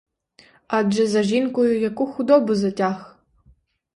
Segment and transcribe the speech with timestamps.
[0.77, 3.07] Адже за жінкою яку худобу затяг?